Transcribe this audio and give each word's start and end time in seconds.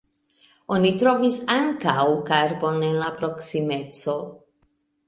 Oni 0.77 0.91
trovis 1.01 1.37
ankaŭ 1.57 2.07
karbon 2.31 2.83
en 2.89 2.99
la 3.05 3.13
proksimeco. 3.21 4.19